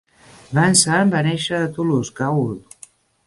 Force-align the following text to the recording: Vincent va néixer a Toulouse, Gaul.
Vincent 0.59 1.11
va 1.17 1.21
néixer 1.27 1.59
a 1.65 1.69
Toulouse, 1.77 2.17
Gaul. 2.21 2.51